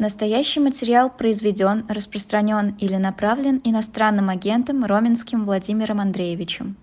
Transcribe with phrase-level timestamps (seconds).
[0.00, 6.76] Настоящий материал произведен, распространен или направлен иностранным агентом Роменским Владимиром Андреевичем.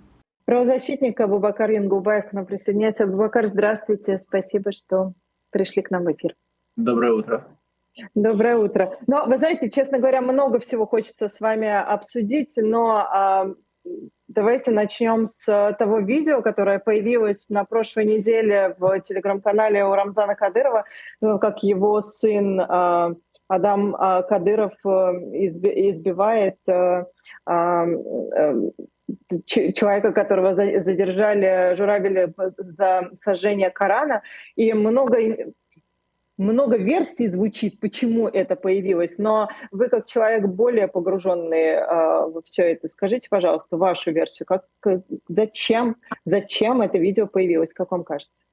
[0.46, 3.06] Правозащитник Абубакар Янгубаев к нам присоединяется.
[3.06, 4.20] Абубакар, здравствуйте.
[4.20, 5.14] Спасибо, что
[5.50, 6.36] пришли к нам в эфир.
[6.76, 7.48] Доброе утро.
[8.14, 9.00] Доброе утро.
[9.08, 13.56] Но вы знаете, честно говоря, много всего хочется с вами обсудить, но а,
[14.28, 20.86] давайте начнем с того видео, которое появилось на прошлой неделе в телеграм-канале у Рамзана Кадырова,
[21.22, 23.14] ну, как его сын а,
[23.48, 27.06] Адам а, Кадыров э, избивает э,
[29.46, 34.22] человека, которого задержали, журавили за сожжение Корана,
[34.56, 35.18] и много
[36.38, 41.86] много версий звучит, почему это появилось, но вы как человек более погруженный э,
[42.28, 44.66] во все это, скажите, пожалуйста, вашу версию, как,
[45.28, 48.46] зачем, зачем это видео появилось, как вам кажется?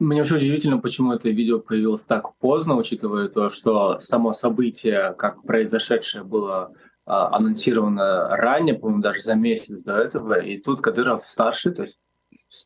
[0.00, 5.42] Мне вообще удивительно, почему это видео появилось так поздно, учитывая то, что само событие, как
[5.44, 6.72] произошедшее, было
[7.06, 12.00] а, анонсировано ранее, по-моему, даже за месяц до этого, и тут Кадыров старший, то есть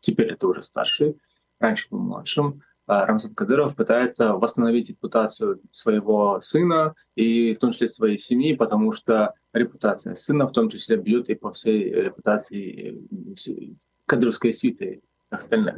[0.00, 1.18] теперь это уже старший,
[1.58, 8.18] раньше был младшим, Рамзан Кадыров пытается восстановить репутацию своего сына и в том числе своей
[8.18, 12.98] семьи, потому что репутация сына в том числе бьет и по всей репутации
[13.46, 13.74] э,
[14.06, 15.76] кадровской свиты и остальных.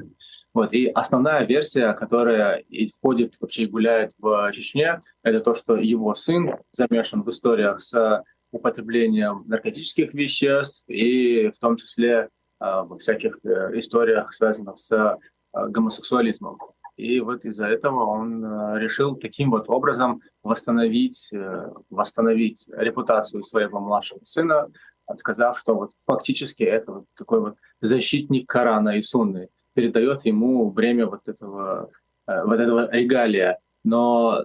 [0.52, 0.72] Вот.
[0.72, 2.64] И основная версия, которая
[3.02, 8.22] ходит вообще гуляет в Чечне, это то, что его сын замешан в историях с
[8.52, 12.26] употреблением наркотических веществ и в том числе э,
[12.60, 15.16] во всяких э, историях, связанных с э,
[15.52, 16.58] гомосексуализмом.
[17.00, 23.80] И вот из-за этого он э, решил таким вот образом восстановить, э, восстановить репутацию своего
[23.80, 24.68] младшего сына,
[25.16, 31.06] сказав, что вот фактически это вот такой вот защитник Корана и Сунны передает ему время
[31.06, 31.90] вот этого,
[32.26, 33.58] э, вот этого регалия.
[33.82, 34.44] Но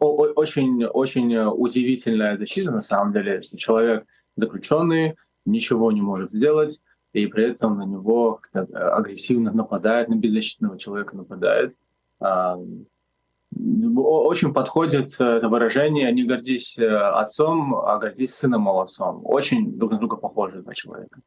[0.00, 6.80] очень, очень удивительная защита на самом деле, что человек заключенный ничего не может сделать,
[7.14, 8.40] и при этом на него
[8.74, 11.74] агрессивно нападает, на беззащитного человека нападает.
[12.20, 12.58] А,
[13.96, 19.20] очень подходит это выражение «не гордись э, отцом, а гордись сыном молодцом».
[19.24, 21.20] Очень друг на друга похожи два человека.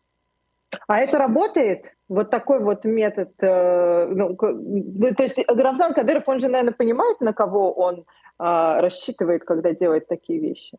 [0.87, 1.93] А это работает?
[2.09, 3.31] Вот такой вот метод.
[3.39, 8.05] Э, ну, ну, то есть Рамзан Кадыров, он же, наверное, понимает, на кого он
[8.39, 10.77] рассчитывает, когда делает такие вещи.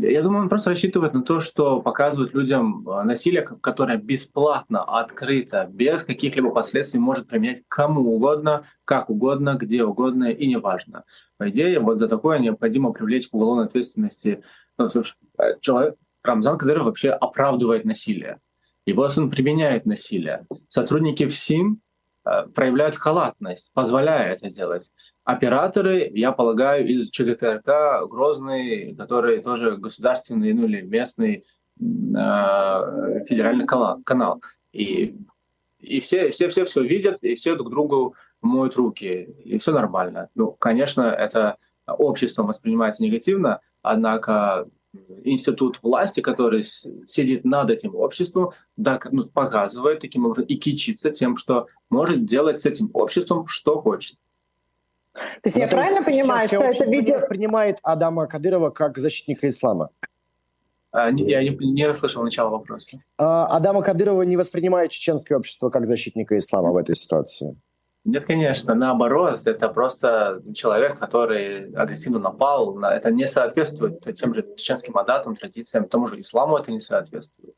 [0.00, 5.68] Я думаю, он просто рассчитывает на то, что показывает людям э, насилие, которое бесплатно, открыто,
[5.68, 11.02] без каких-либо последствий может применять кому угодно, как угодно, где угодно и неважно.
[11.36, 14.44] По идее, вот за такое необходимо привлечь к уголовной ответственности.
[14.78, 18.38] Ну, э, человек, Рамзан Кадыров вообще оправдывает насилие.
[18.86, 20.46] Его сын применяет насилие.
[20.68, 21.80] Сотрудники ФСИН
[22.24, 24.92] э, проявляют халатность, позволяя это делать
[25.28, 31.44] операторы, я полагаю, из ЧГТРК Грозный, который тоже государственный, ну или местный
[31.78, 34.42] э, федеральный канал.
[34.72, 35.14] И,
[35.80, 40.30] и все, все, все все видят, и все друг другу моют руки, и все нормально.
[40.34, 44.66] Ну, конечно, это обществом воспринимается негативно, однако
[45.24, 51.36] институт власти, который сидит над этим обществом, да, ну, показывает таким образом и кичится тем,
[51.36, 54.16] что может делать с этим обществом, что хочет.
[55.14, 57.14] То есть Но я правильно понимаю, что это видео...
[57.14, 59.90] воспринимает Адама Кадырова как защитника ислама?
[60.90, 62.98] А, не, я не, не расслышал начало вопроса.
[63.18, 67.56] А, Адама Кадырова не воспринимает чеченское общество как защитника ислама в этой ситуации?
[68.04, 74.46] Нет, конечно, наоборот, это просто человек, который агрессивно напал, на, это не соответствует тем же
[74.56, 77.54] чеченским адатам, традициям, тому же исламу это не соответствует.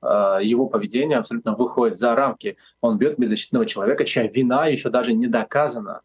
[0.00, 2.56] А, его поведение абсолютно выходит за рамки.
[2.80, 6.00] Он бьет беззащитного человека, чья вина еще даже не доказана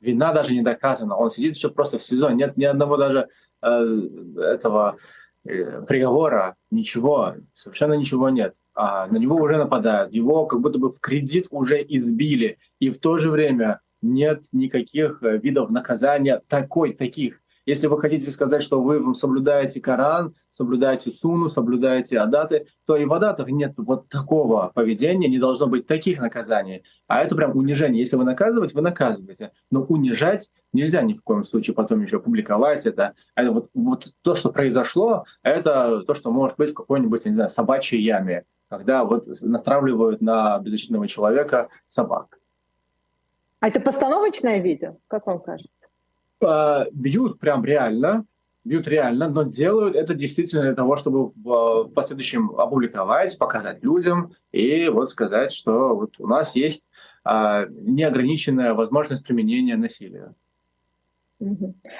[0.00, 1.16] вина даже не доказана.
[1.16, 2.30] Он сидит еще просто в СИЗО.
[2.30, 3.28] Нет ни одного даже
[3.62, 4.00] э,
[4.36, 4.96] этого
[5.44, 8.54] э, приговора, ничего, совершенно ничего нет.
[8.74, 10.12] А на него уже нападают.
[10.12, 12.58] Его как будто бы в кредит уже избили.
[12.78, 17.40] И в то же время нет никаких э, видов наказания такой, таких.
[17.68, 23.12] Если вы хотите сказать, что вы соблюдаете Коран, соблюдаете Суну, соблюдаете Адаты, то и в
[23.12, 26.82] Адатах нет вот такого поведения, не должно быть таких наказаний.
[27.08, 28.00] А это прям унижение.
[28.00, 29.52] Если вы наказываете, вы наказываете.
[29.70, 33.12] Но унижать нельзя ни в коем случае потом еще публиковать это.
[33.34, 37.50] это вот, вот то, что произошло, это то, что может быть в какой-нибудь, не знаю,
[37.50, 42.38] собачьей яме, когда вот натравливают на беззащитного человека собак.
[43.60, 45.77] А это постановочное видео, как вам кажется?
[46.40, 48.24] Э, бьют прям реально,
[48.64, 54.32] бьют реально, но делают это действительно для того, чтобы в, в последующем опубликовать, показать людям
[54.52, 56.90] и вот сказать, что вот у нас есть
[57.24, 60.34] э, неограниченная возможность применения насилия.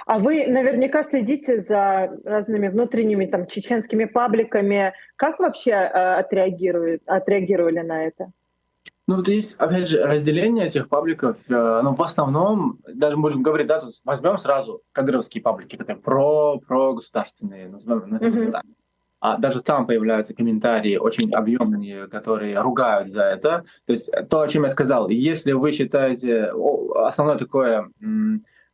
[0.06, 4.94] А вы наверняка следите за разными внутренними там чеченскими пабликами.
[5.14, 8.32] Как вообще э, отреагируют, отреагировали на это?
[9.08, 11.38] Ну, вот есть, опять же, разделение этих пабликов.
[11.49, 16.58] Э, ну, в основном, даже можем говорить, да, тут возьмем сразу кадыровские паблики, которые про,
[16.58, 18.52] про государственные, назовем, назовем mm-hmm.
[18.52, 18.64] так.
[19.20, 23.64] А даже там появляются комментарии очень объемные, которые ругают за это.
[23.87, 26.52] То есть то, о чем я сказал, если вы считаете,
[26.94, 27.90] основное такое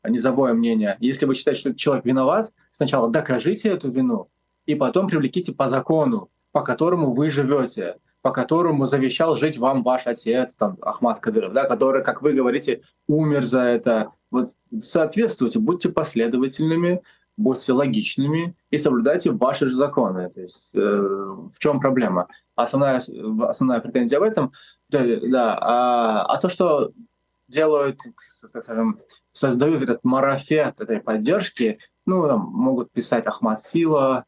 [0.04, 4.28] низовое мнение, если вы считаете, что человек виноват, сначала докажите эту вину,
[4.66, 10.06] и потом привлеките по закону, по которому вы живете, по которому завещал жить вам ваш
[10.06, 14.12] отец, там, Ахмад Кадыров, да, который, как вы говорите, умер за это.
[14.30, 17.02] Вот соответствуйте, будьте последовательными,
[17.36, 20.30] будьте логичными и соблюдайте ваши же законы.
[20.30, 22.26] То есть э, в чем проблема?
[22.54, 23.02] Основная,
[23.46, 24.52] основная претензия в этом,
[24.88, 26.92] да, да а, а то, что
[27.48, 28.00] делают,
[28.48, 28.96] скажем,
[29.32, 31.76] создают этот марафет этой поддержки,
[32.06, 34.24] ну, там, могут писать Ахмад Сила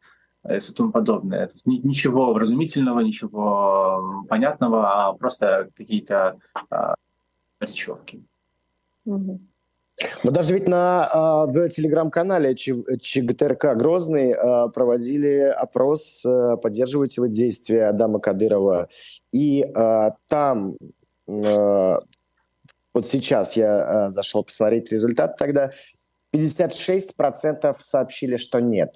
[0.50, 1.50] и тому подобное.
[1.64, 6.38] Ничего вразумительного, ничего понятного, а просто какие-то
[6.70, 6.94] а,
[7.60, 8.22] речевки.
[9.04, 9.40] Угу.
[10.24, 17.28] Но даже ведь на, а, в телеграм-канале ЧГТРК Грозный а, проводили опрос, а, поддерживаете вы
[17.30, 18.88] действия Адама Кадырова.
[19.32, 19.64] И
[20.28, 20.76] там,
[21.26, 22.06] вот
[23.04, 25.72] сейчас я зашел посмотреть результат тогда,
[26.34, 28.94] 56% сообщили, что нет.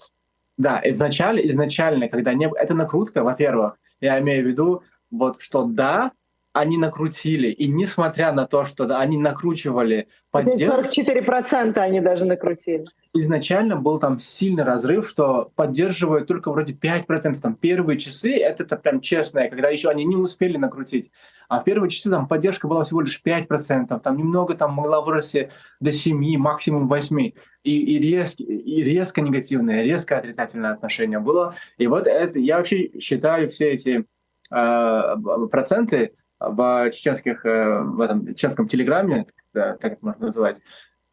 [0.56, 2.50] Да, изначально, изначально, когда не...
[2.56, 6.12] Это накрутка, во-первых, я имею в виду, вот что да,
[6.52, 7.48] они накрутили.
[7.48, 10.80] И несмотря на то, что да, они накручивали поддержку...
[10.82, 12.84] 44% они даже накрутили.
[13.14, 17.40] Изначально был там сильный разрыв, что поддерживают только вроде 5%.
[17.40, 21.10] Там первые часы, это, это прям честное, когда еще они не успели накрутить.
[21.48, 24.00] А в первые часы там поддержка была всего лишь 5%.
[24.00, 27.32] Там немного там могла вырасти до 7, максимум 8.
[27.62, 31.54] И, и, резко, и резко негативное, резко отрицательное отношение было.
[31.78, 34.06] И вот это, я вообще считаю все эти
[34.50, 35.16] э,
[35.50, 40.60] проценты в чеченских, э, в этом чеченском телеграме, так это можно называть,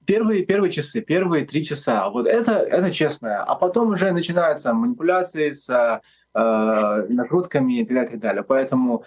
[0.05, 3.43] первые, первые часы, первые три часа, вот это, это честно.
[3.43, 8.43] А потом уже начинаются манипуляции с э, накрутками и так далее, и так далее.
[8.43, 9.03] Поэтому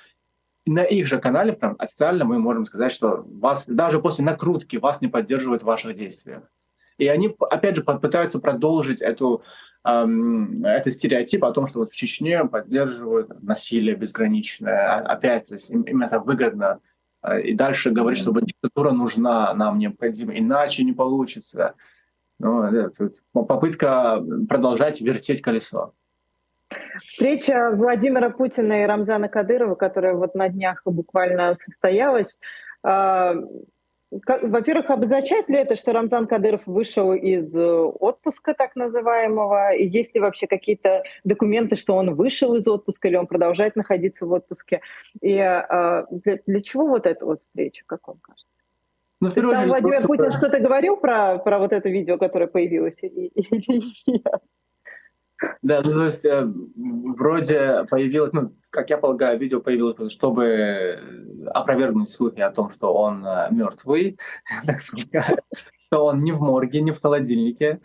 [0.67, 5.01] на их же канале прям официально мы можем сказать, что вас даже после накрутки вас
[5.01, 6.43] не поддерживают в ваших действиях.
[6.99, 9.43] И они, опять же, пытаются продолжить эту
[9.83, 14.87] это стереотип о том, что вот в Чечне поддерживают насилие безграничное.
[14.87, 16.81] А, опять, то есть им, им это выгодно.
[17.23, 21.75] А, и дальше говорить, что диктатура нужна, нам необходима, иначе не получится.
[22.39, 25.95] Ну, это, попытка продолжать вертеть колесо.
[26.99, 32.39] Встреча Владимира Путина и Рамзана Кадырова, которая вот на днях буквально состоялась,
[32.83, 33.35] а,
[34.11, 39.75] во-первых, обозначает ли это, что Рамзан Кадыров вышел из э, отпуска так называемого?
[39.75, 44.27] И есть ли вообще какие-то документы, что он вышел из отпуска или он продолжает находиться
[44.27, 44.81] в отпуске?
[45.21, 48.47] И а, для, для чего вот эта вот встреча, как вам кажется?
[49.21, 52.99] Ну, То есть, там Владимир Путин что-то говорил про, про вот это видео, которое появилось?
[53.03, 54.43] Или, или нет?
[55.63, 56.47] Да, ну, то есть э,
[57.17, 60.99] вроде появилось, ну, как я полагаю, видео появилось, чтобы
[61.51, 64.19] опровергнуть слухи о том, что он э, мертвый,
[65.87, 67.81] что он не в морге, не в холодильнике.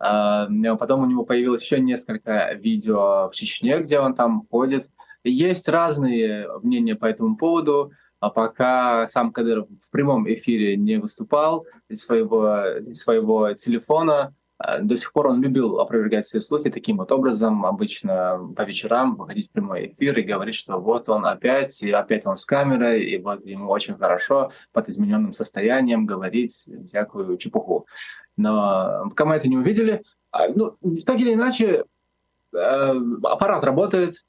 [0.00, 0.46] Э,
[0.78, 4.88] потом у него появилось еще несколько видео в Чечне, где он там ходит.
[5.24, 7.92] Есть разные мнения по этому поводу.
[8.20, 14.32] А пока сам Кадыров в прямом эфире не выступал из своего, из своего телефона, а,
[14.80, 19.48] до сих пор он любил опровергать все слухи таким вот образом, обычно по вечерам выходить
[19.48, 23.18] в прямой эфир и говорить, что вот он опять, и опять он с камерой, и
[23.18, 27.86] вот ему очень хорошо под измененным состоянием говорить всякую чепуху.
[28.36, 31.84] Но пока мы это не увидели, а, ну, так или иначе,
[32.52, 34.24] э, аппарат работает,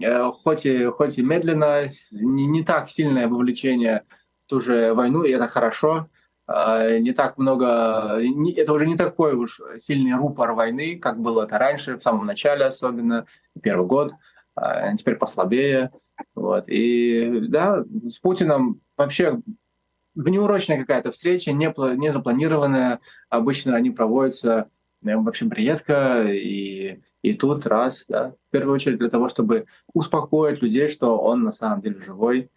[0.00, 4.04] э, хоть и, хоть и медленно, не, не так сильное вовлечение
[4.46, 6.08] в ту же войну, и это хорошо.
[6.46, 8.20] А, не так много,
[8.56, 12.66] это уже не такой уж сильный рупор войны, как было это раньше, в самом начале
[12.66, 13.26] особенно,
[13.62, 14.12] первый год,
[14.54, 15.90] а теперь послабее.
[16.34, 16.68] Вот.
[16.68, 19.40] И да, с Путиным вообще
[20.14, 24.68] внеурочная какая-то встреча, не, не запланированная, обычно они проводятся
[25.04, 30.62] в общем, редко, и, и тут раз, да, в первую очередь для того, чтобы успокоить
[30.62, 32.50] людей, что он на самом деле живой.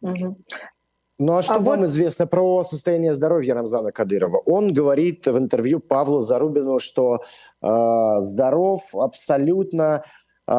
[0.00, 0.38] Угу.
[1.18, 1.86] Ну а что а вам вот...
[1.86, 4.38] известно про состояние здоровья Рамзана Кадырова?
[4.44, 7.20] Он говорит в интервью Павлу Зарубину, что
[7.62, 10.04] э, здоров абсолютно,
[10.46, 10.52] э,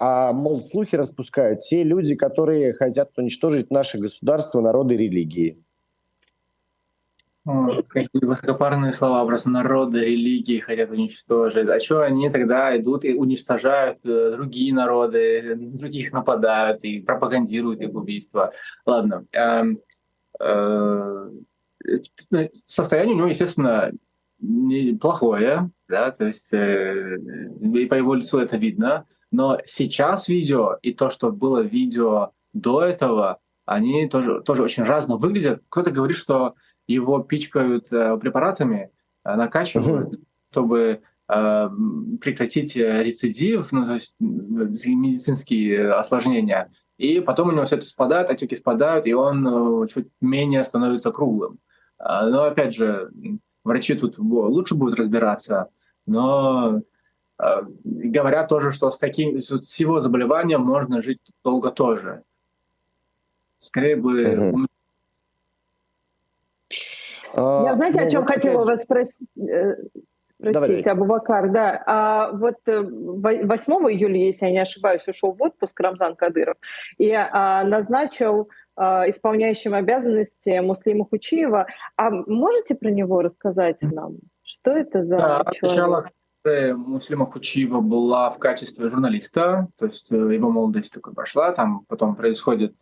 [0.00, 5.64] а, мол, слухи распускают те люди, которые хотят уничтожить наше государство, народы религии.
[7.88, 11.68] Какие высокопарные слова, просто народы, религии хотят уничтожить.
[11.68, 17.94] А что они тогда идут и уничтожают э, другие народы, других нападают и пропагандируют их
[17.94, 18.52] убийства?
[18.84, 19.24] Ладно.
[19.32, 19.80] Эм,
[20.40, 21.30] э,
[22.52, 23.92] состояние у него, естественно,
[25.00, 27.16] плохое, да, то есть э,
[27.88, 33.38] по его лицу это видно, но сейчас видео и то, что было видео до этого,
[33.64, 35.62] они тоже, тоже очень разно выглядят.
[35.68, 36.54] Кто-то говорит, что
[36.94, 38.90] его пичкают э, препаратами,
[39.24, 40.20] э, накачивают, uh-huh.
[40.50, 41.70] чтобы э,
[42.20, 46.72] прекратить рецидив, ну, то есть медицинские осложнения.
[46.96, 51.60] И потом у него все это спадает, отеки спадают, и он чуть менее становится круглым.
[52.00, 53.12] Но опять же,
[53.62, 55.68] врачи тут лучше будут разбираться,
[56.06, 56.82] но
[57.84, 62.24] говорят тоже, что с таким с его заболеванием можно жить долго тоже.
[63.58, 64.67] Скорее бы uh-huh.
[67.34, 68.68] А, Я, знаете, ну, о чем вот хотела опять...
[68.68, 69.28] вас спросить?
[69.38, 69.74] Э,
[70.38, 71.82] спросить, Абубакар, да.
[71.86, 76.56] А вот 8 э, июля, если я не ошибаюсь, ушел в отпуск Рамзан Кадыров
[76.98, 81.66] и а, назначил а, исполняющим обязанности Муслима Хучиева.
[81.96, 84.16] А можете про него рассказать нам?
[84.42, 85.58] Что это за да, человек?
[85.60, 86.10] Сначала
[86.76, 92.16] Муслима Хучиева была в качестве журналиста, то есть э, его молодость такой прошла, там потом
[92.16, 92.76] происходит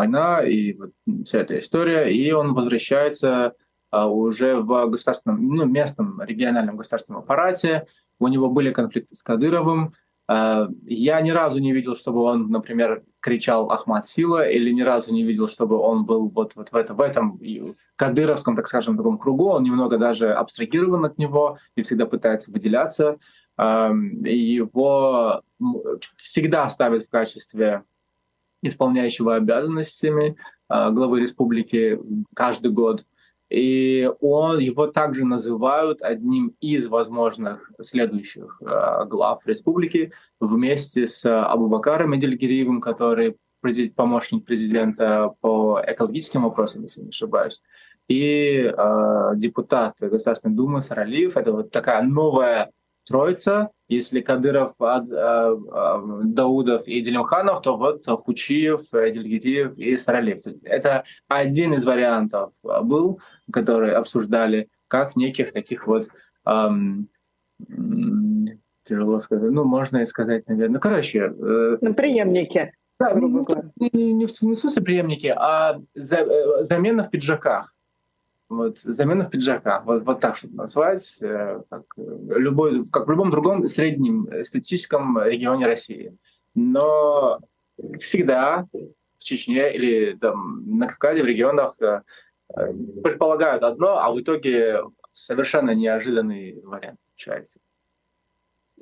[0.00, 0.92] война и вот
[1.26, 3.54] вся эта история, и он возвращается
[3.90, 7.86] а, уже в государственном, ну, местном региональном государственном аппарате.
[8.18, 9.92] У него были конфликты с Кадыровым.
[10.26, 15.12] А, я ни разу не видел, чтобы он, например, кричал «Ахмад Сила», или ни разу
[15.12, 17.38] не видел, чтобы он был вот, вот в, это, в этом
[17.96, 19.50] кадыровском, так скажем, таком кругу.
[19.50, 23.18] Он немного даже абстрагирован от него и всегда пытается выделяться.
[23.58, 25.42] Его
[26.16, 27.82] всегда ставят в качестве
[28.62, 30.36] исполняющего обязанностями
[30.68, 31.98] а, главы республики
[32.34, 33.04] каждый год.
[33.50, 42.14] И он, его также называют одним из возможных следующих э, глав республики вместе с Абубакаром
[42.14, 43.36] Эдельгириевым, который
[43.96, 47.60] помощник президента по экологическим вопросам, если не ошибаюсь,
[48.06, 51.36] и э, депутат Государственной Думы Саралиев.
[51.36, 52.70] Это вот такая новая
[53.10, 53.70] троица.
[53.88, 60.40] Если Кадыров, Ад, а, а, Даудов и Делимханов, то вот Хучиев, Дельгириев и Саралев.
[60.62, 63.20] Это один из вариантов был,
[63.52, 66.08] который обсуждали как неких таких вот
[66.46, 67.08] эм,
[68.84, 70.74] тяжело сказать, ну, можно и сказать, наверное.
[70.74, 71.18] Ну, короче...
[71.18, 72.72] Э, ну, преемники.
[72.98, 77.74] Да, не, не, не, в, не в смысле преемники, а за, э, замена в пиджаках.
[78.50, 83.30] Вот, замена в пиджаках, вот, вот так чтобы назвать, э, как, любой, как в любом
[83.30, 86.16] другом среднем статистическом регионе России.
[86.56, 87.38] Но
[88.00, 92.02] всегда в Чечне или там, на Кавказе, в регионах э,
[93.04, 94.80] предполагают одно, а в итоге
[95.12, 97.60] совершенно неожиданный вариант получается.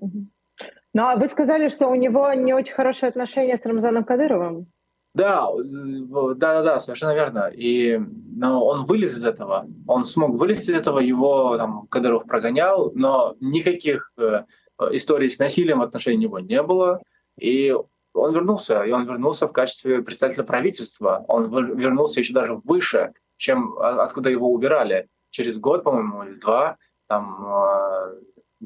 [0.00, 4.72] Ну, а вы сказали, что у него не очень хорошие отношения с Рамзаном Кадыровым?
[5.18, 7.50] Да, да, да, да, совершенно верно.
[7.52, 7.98] И
[8.36, 13.34] но он вылез из этого, он смог вылезти из этого, его там Кадыров прогонял, но
[13.40, 14.44] никаких э,
[14.92, 17.00] историй с насилием в отношении него не было.
[17.36, 17.74] И
[18.14, 21.24] он вернулся, и он вернулся в качестве представителя правительства.
[21.26, 25.08] Он вернулся еще даже выше, чем откуда его убирали.
[25.30, 26.76] Через год, по-моему, или два,
[27.08, 27.44] там,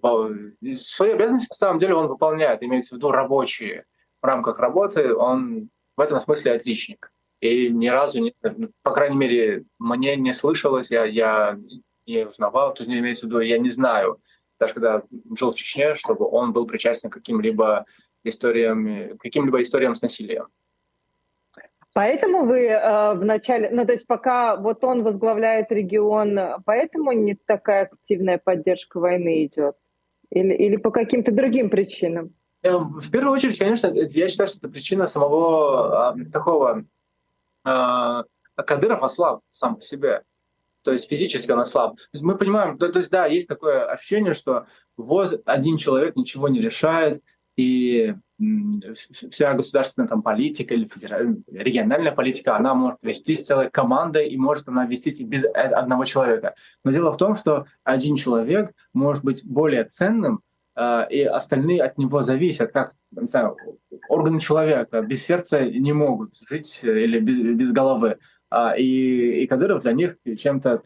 [0.04, 3.87] э, свои обязанности на самом деле он выполняет, имеется в виду рабочие.
[4.21, 5.71] В рамках работы он
[6.02, 7.12] этом смысле отличник.
[7.40, 11.59] И ни разу, не, ну, по крайней мере, мне не слышалось, я, я
[12.06, 14.21] не узнавал, то есть имеется в виду, я не знаю,
[14.61, 15.02] даже когда
[15.37, 17.85] жил в Чечне, чтобы он был причастен к каким-либо
[18.23, 20.47] историям, каким-либо историям с насилием.
[21.94, 27.35] Поэтому вы э, в начале, ну то есть пока вот он возглавляет регион, поэтому не
[27.35, 29.76] такая активная поддержка войны идет?
[30.30, 32.35] Или, или по каким-то другим причинам?
[32.62, 36.85] Э, в первую очередь, конечно, я считаю, что это причина самого э, такого
[37.64, 38.23] э,
[38.54, 40.23] Кадыров ослаб сам по себе.
[40.83, 41.97] То есть физически он ослаб.
[42.12, 44.66] Мы понимаем, то, то есть да, есть такое ощущение, что
[44.97, 47.23] вот один человек ничего не решает,
[47.57, 48.14] и
[49.31, 50.88] вся государственная там, политика или
[51.52, 56.54] региональная политика, она может вестись целой командой и может она вестись и без одного человека.
[56.83, 60.51] Но дело в том, что один человек может быть более ценным, Э,
[61.11, 63.57] и остальные от него зависят, как не знаю,
[64.09, 68.19] органы человека без сердца не могут жить э, или без, без головы.
[68.50, 70.83] А, и, и Кадыров для них чем-то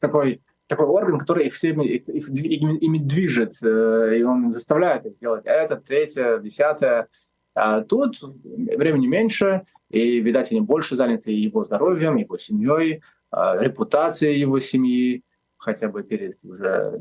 [0.00, 5.18] такой, такой орган, который их всеми их, их, ими движет, э, и он заставляет их
[5.18, 7.08] делать это, третье, десятое.
[7.54, 14.60] А тут времени меньше, и, видать, они больше заняты его здоровьем, его семьей, репутации его
[14.60, 15.24] семьи,
[15.58, 17.00] хотя бы перед уже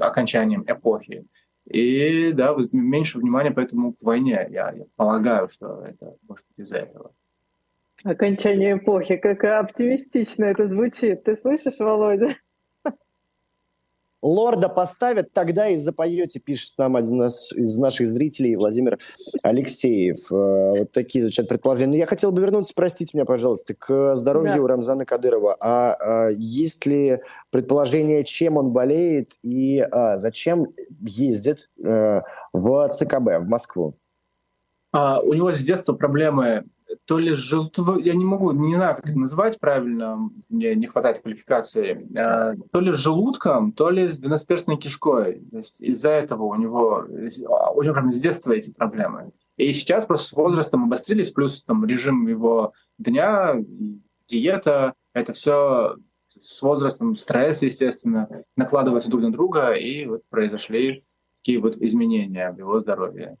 [0.00, 1.26] окончанием эпохи.
[1.64, 4.46] И да, вот меньше внимания поэтому к войне.
[4.50, 7.12] Я, я полагаю, что это может быть из-за этого.
[8.04, 9.16] Окончание эпохи.
[9.16, 11.24] Как оптимистично это звучит.
[11.24, 12.36] Ты слышишь, Володя?
[14.26, 18.98] Лорда поставят, тогда и запоете, пишет нам один из наших зрителей, Владимир
[19.42, 20.32] Алексеев.
[20.32, 21.92] Э, вот такие звучат предположения.
[21.92, 24.68] Но я хотел бы вернуться, простите меня, пожалуйста, к здоровью да.
[24.68, 25.56] Рамзана Кадырова.
[25.60, 33.38] А, а есть ли предположение, чем он болеет и а, зачем ездит а, в ЦКБ,
[33.38, 33.94] в Москву?
[34.92, 36.64] А, у него с детства проблемы
[37.04, 41.20] то ли желудок, я не могу, не знаю, как это назвать правильно, мне не хватает
[41.20, 45.42] квалификации, э, то ли с желудком, то ли с двенадцатиперстной кишкой.
[45.50, 49.32] То есть из-за этого у него, у него прям с детства эти проблемы.
[49.56, 53.56] И сейчас просто с возрастом обострились, плюс там режим его дня,
[54.28, 55.96] диета, это все
[56.42, 61.04] с возрастом стресс, естественно, накладывается друг на друга, и вот произошли
[61.38, 63.36] такие вот изменения в его здоровье.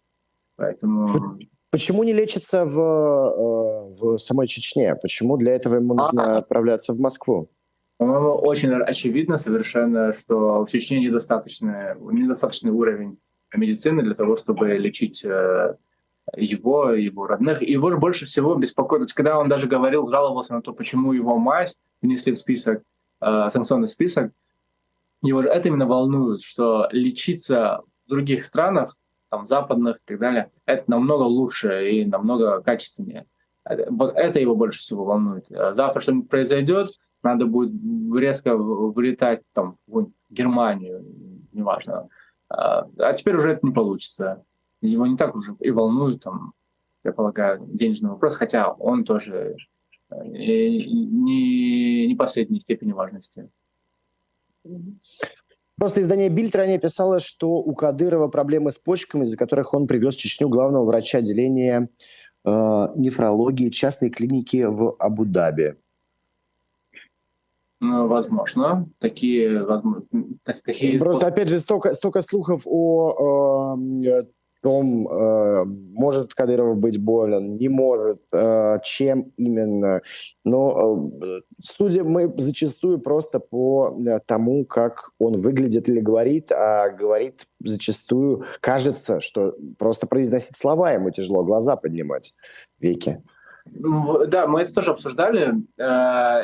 [0.56, 1.38] Поэтому
[1.70, 4.94] Почему не лечится в, э, в самой Чечне?
[5.00, 7.50] Почему для этого ему нужно а, отправляться в Москву?
[7.98, 13.18] По-моему, очень очевидно совершенно, что в Чечне недостаточный, недостаточный уровень
[13.54, 15.76] медицины для того, чтобы лечить э,
[16.34, 17.62] его, его родных.
[17.62, 21.36] И его же больше всего беспокоит, когда он даже говорил, жаловался на то, почему его
[21.38, 22.82] мать внесли в список,
[23.20, 24.32] э, санкционный список,
[25.22, 28.96] его же это именно волнует, что лечиться в других странах
[29.36, 33.26] там, западных и так далее, это намного лучше и намного качественнее.
[33.90, 35.50] Вот это его больше всего волнует.
[35.52, 36.86] А завтра что-нибудь произойдет,
[37.22, 37.72] надо будет
[38.14, 41.04] резко вылетать там, в Германию,
[41.52, 42.08] неважно.
[42.48, 44.42] А, а теперь уже это не получится.
[44.80, 46.54] Его не так уже и волнует, там,
[47.04, 49.56] я полагаю, денежный вопрос, хотя он тоже
[50.10, 53.50] э, не, не последней степени важности.
[55.78, 60.16] Просто издание Бильд ранее писало, что у Кадырова проблемы с почками, из-за которых он привез
[60.16, 61.90] в Чечню главного врача отделения
[62.44, 62.48] э,
[62.96, 65.76] нефрологии частной клиники в Абу-Даби.
[67.80, 68.88] Ну, возможно.
[68.98, 70.02] Такие, возможно,
[70.42, 70.98] такие...
[70.98, 74.24] Просто, опять же, столько, столько слухов о э,
[74.66, 80.02] том, э, может Кадыров быть болен, не может, э, чем именно.
[80.44, 87.46] Но э, судим мы зачастую просто по тому, как он выглядит или говорит, а говорит
[87.60, 92.34] зачастую, кажется, что просто произносить слова ему тяжело, глаза поднимать,
[92.80, 93.22] веки.
[93.66, 95.54] Да, мы это тоже обсуждали,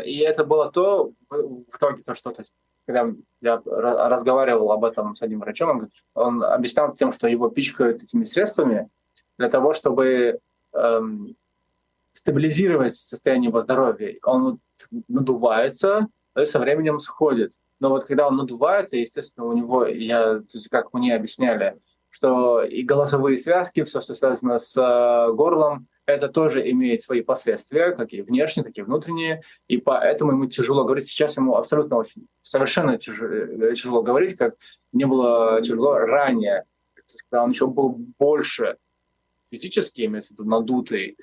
[0.05, 2.53] и это было то, в итоге то, что то есть,
[2.87, 8.25] когда я разговаривал об этом с одним врачом, он, объяснял тем, что его пичкают этими
[8.25, 8.89] средствами
[9.39, 10.41] для того, чтобы
[10.73, 11.37] эм,
[12.13, 14.17] стабилизировать состояние его здоровья.
[14.25, 14.61] Он
[15.09, 17.53] надувается и со временем сходит.
[17.81, 20.41] Но вот когда он надувается, естественно, у него, я,
[20.71, 21.79] как мне объясняли,
[22.11, 27.93] что и голосовые связки, все, что связано с э, горлом, это тоже имеет свои последствия,
[27.93, 31.07] как и внешние, так и внутренние, и поэтому ему тяжело говорить.
[31.07, 34.55] Сейчас ему абсолютно очень, совершенно тяжело, э, тяжело говорить, как
[34.93, 36.65] не было тяжело ранее,
[37.29, 38.77] когда он еще был больше
[39.49, 41.17] физически, имеется в виду надутый,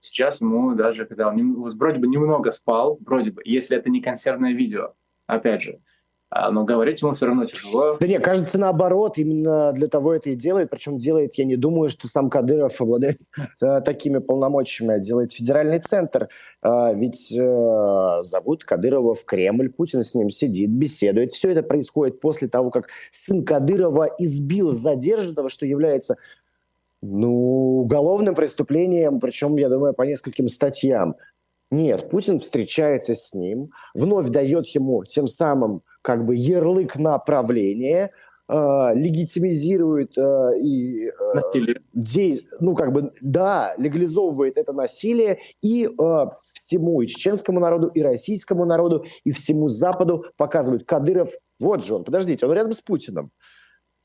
[0.00, 4.52] сейчас ему даже, когда он вроде бы немного спал, вроде бы, если это не консервное
[4.52, 4.94] видео,
[5.26, 5.80] опять же,
[6.50, 7.96] но говорить ему все равно тяжело.
[8.00, 10.70] Да нет, кажется, наоборот, именно для того это и делает.
[10.70, 13.18] Причем делает, я не думаю, что сам Кадыров обладает
[13.60, 16.28] э, такими полномочиями, а делает федеральный центр.
[16.62, 21.32] А, ведь э, зовут Кадырова в Кремль, Путин с ним сидит, беседует.
[21.32, 26.16] Все это происходит после того, как сын Кадырова избил задержанного, что является
[27.02, 31.16] ну, уголовным преступлением, причем, я думаю, по нескольким статьям.
[31.70, 38.10] Нет, Путин встречается с ним, вновь дает ему тем самым как бы ярлык направления,
[38.48, 46.26] э, легитимизирует э, и э, де, ну как бы да легализовывает это насилие и э,
[46.60, 52.04] всему и чеченскому народу и российскому народу и всему Западу показывает Кадыров вот же он
[52.04, 53.30] подождите он рядом с Путиным.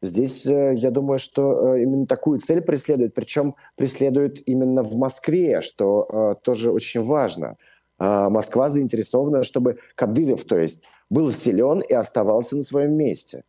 [0.01, 5.62] Здесь э, я думаю, что э, именно такую цель преследует, причем преследует именно в Москве,
[5.62, 7.57] что э, тоже очень важно.
[7.97, 13.43] А Москва заинтересована, чтобы Кадыров, то есть был силен и оставался на своем месте.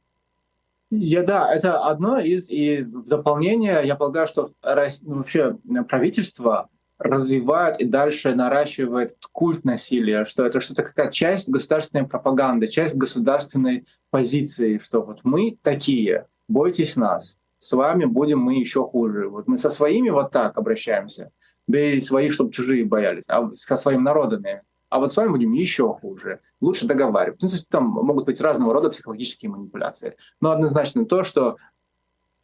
[0.91, 7.85] Я, да, это одно из и в дополнение, я полагаю, что вообще правительство развивает и
[7.85, 15.03] дальше наращивает культ насилия, что это что-то какая часть государственной пропаганды, часть государственной позиции, что
[15.03, 19.29] вот мы такие, бойтесь нас, с вами будем мы еще хуже.
[19.29, 21.31] Вот мы со своими вот так обращаемся,
[21.67, 25.93] без своих, чтобы чужие боялись, а со своими народами а вот с вами будем еще
[25.93, 26.41] хуже.
[26.61, 27.41] Лучше договаривать.
[27.41, 30.17] Ну, то есть там могут быть разного рода психологические манипуляции.
[30.41, 31.57] Но однозначно то, что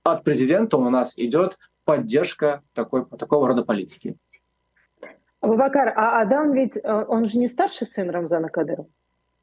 [0.04, 4.16] от президента у нас идет поддержка такой, такого рода политики.
[5.40, 8.88] Абубакар, а Адам ведь, э, он же не старший сын Рамзана Кадырова?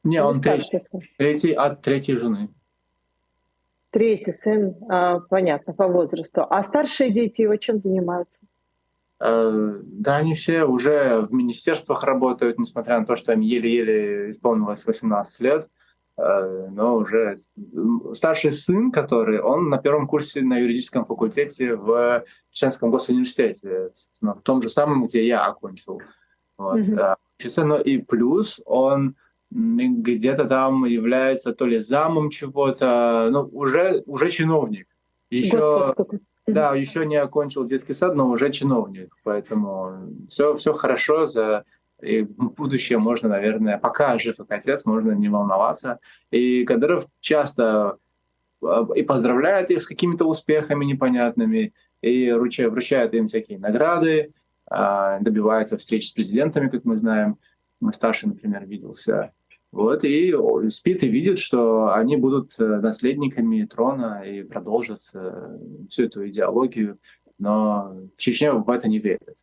[0.04, 0.82] Не, он, он третий,
[1.18, 2.50] третий от третьей жены.
[3.92, 6.48] Третий сын, а, понятно, по возрасту.
[6.50, 8.42] А старшие дети его чем занимаются?
[9.24, 14.86] Э, да, они все уже в министерствах работают, несмотря на то, что им еле-еле исполнилось
[14.86, 15.70] 18 лет.
[16.18, 17.38] Э, но уже
[18.14, 24.64] старший сын, который, он на первом курсе на юридическом факультете в Чеченском госуниверситете, в том
[24.64, 26.02] же самом, где я окончил.
[26.58, 26.80] Вот.
[26.80, 27.64] Mm-hmm.
[27.64, 29.16] Но и плюс он
[29.52, 34.88] где-то там является то ли замом чего-то, ну, уже, уже чиновник.
[35.30, 35.96] Еще,
[36.48, 39.16] да, еще не окончил детский сад, но уже чиновник.
[39.24, 41.66] Поэтому все, все хорошо за
[42.02, 46.00] и будущее можно, наверное, пока жив как отец, можно не волноваться.
[46.32, 47.98] И Кадыров часто
[48.64, 54.34] а, и поздравляет их с какими-то успехами непонятными, и вручает им всякие награды,
[54.66, 57.38] а, добивается встреч с президентами, как мы знаем.
[57.80, 59.32] Мы старший, например, виделся
[59.72, 60.36] вот, и
[60.70, 65.58] спит и видит, что они будут э, наследниками трона и продолжат э,
[65.90, 67.00] всю эту идеологию,
[67.38, 69.38] но Чечня в это не верит.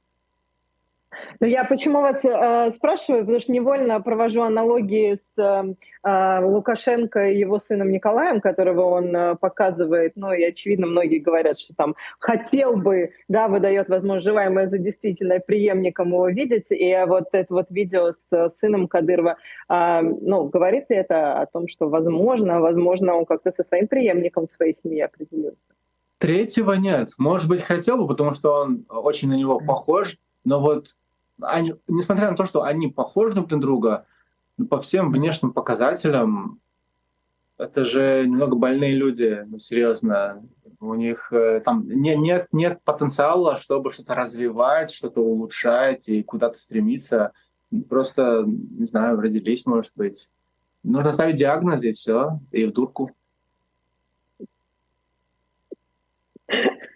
[1.40, 7.28] Ну, я почему вас э, спрашиваю, потому что невольно провожу аналогии с э, э, Лукашенко
[7.28, 10.12] и его сыном Николаем, которого он э, показывает.
[10.16, 15.40] Ну, и очевидно, многие говорят, что там хотел бы, да, выдает, возможно, желаемое за действительное
[15.40, 16.70] преемником его видеть.
[16.70, 19.37] И вот это вот видео с сыном Кадырова,
[19.68, 24.48] э, ну, говорит ли это о том, что, возможно, возможно, он как-то со своим преемником
[24.48, 25.59] в своей семье определился?
[26.18, 27.11] Третьего нет.
[27.16, 30.96] Может быть, хотел бы, потому что он очень на него похож, но вот
[31.40, 34.07] они, несмотря на то, что они похожи друг на друга,
[34.70, 36.61] по всем внешним показателям,
[37.59, 40.44] это же немного больные люди, ну серьезно.
[40.81, 46.57] У них э, там не, нет, нет потенциала, чтобы что-то развивать, что-то улучшать и куда-то
[46.57, 47.33] стремиться.
[47.88, 50.31] Просто, не знаю, родились, может быть.
[50.85, 53.11] Нужно ставить диагноз и все, и в дурку.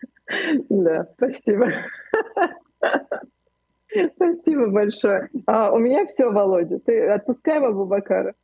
[0.71, 1.71] Да, спасибо.
[4.15, 5.29] Спасибо большое.
[5.47, 6.79] А, у меня все, Володя.
[6.81, 8.35] Ты отпускаем Абубакара.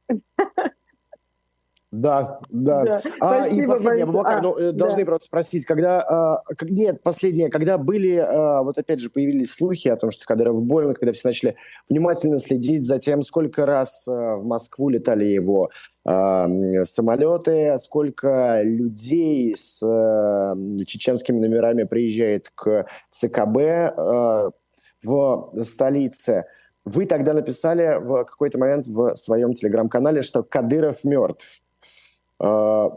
[1.90, 2.84] Да, да.
[2.84, 3.02] да.
[3.20, 5.06] А, и последнее, Абубакар, а, ну, э, должны да.
[5.06, 6.00] просто спросить, когда...
[6.02, 10.62] А, нет, последнее, когда были, а, вот опять же, появились слухи о том, что Кадыров
[10.62, 11.56] болен, когда все начали
[11.88, 15.70] внимательно следить за тем, сколько раз а, в Москву летали его
[16.04, 16.46] а,
[16.84, 20.54] самолеты, сколько людей с а,
[20.86, 23.56] чеченскими номерами приезжает к ЦКБ,
[23.96, 24.50] а,
[25.02, 26.46] в столице.
[26.84, 31.46] Вы тогда написали в какой-то момент в своем телеграм-канале, что Кадыров мертв.
[32.40, 32.90] А,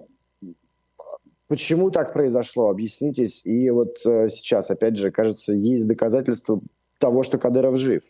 [1.48, 2.70] почему так произошло?
[2.70, 3.46] Объяснитесь.
[3.46, 6.62] И вот э, сейчас, опять же, кажется, есть доказательства
[7.00, 8.04] того, что Кадыров жив.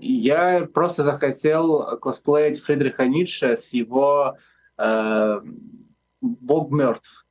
[0.00, 4.36] Я просто захотел косплеить Фридриха Ницше с его
[4.76, 5.40] э,
[6.20, 7.23] «Бог мертв».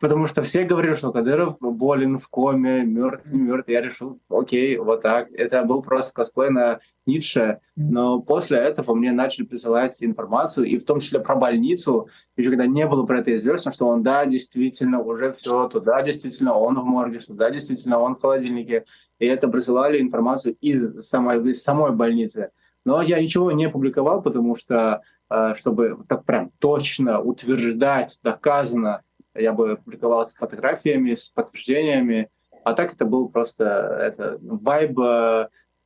[0.00, 3.68] Потому что все говорили, что Кадыров болен в коме, мертв, не мертв.
[3.68, 5.28] Я решил, окей, вот так.
[5.32, 7.60] Это был просто косплей на Ницше.
[7.76, 12.66] Но после этого мне начали присылать информацию, и в том числе про больницу, еще когда
[12.66, 16.84] не было про это известно, что он, да, действительно, уже все, туда действительно он в
[16.84, 18.84] морге, что да, действительно он в холодильнике.
[19.18, 22.50] И это присылали информацию из самой, из самой больницы.
[22.84, 29.02] Но я ничего не публиковал, потому что, э, чтобы так прям точно утверждать, доказано,
[29.34, 32.30] я бы публиковал с фотографиями, с подтверждениями,
[32.64, 34.98] а так это был просто это вайб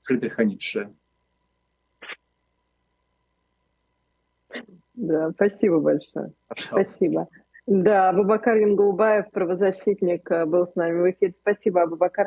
[0.02, 0.90] Фридриха Ницше.
[4.94, 6.32] Да, спасибо большое.
[6.48, 6.92] Пожалуйста.
[6.92, 7.28] Спасибо.
[7.68, 11.34] Да, Абубакар Янгулбаев, правозащитник, э, был с нами в эфире.
[11.36, 12.26] Спасибо, Абубакар.